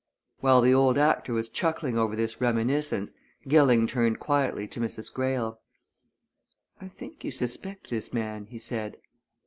[0.39, 3.13] While the old actor was chuckling over this reminiscence,
[3.47, 5.13] Gilling turned quietly to Mrs.
[5.13, 5.59] Greyle.
[6.81, 8.97] "I think you suspect this man?" he said.